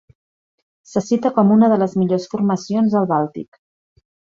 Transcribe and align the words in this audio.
Se 0.93 1.03
cita 1.09 1.33
com 1.37 1.53
una 1.57 1.71
de 1.75 1.79
les 1.85 1.95
millors 2.03 2.29
formacions 2.35 3.01
al 3.03 3.11
Bàltic. 3.17 3.65